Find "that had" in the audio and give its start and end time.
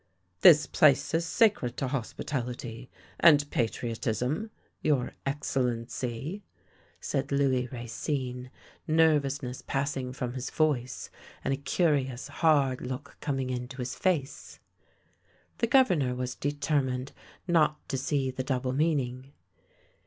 4.49-4.55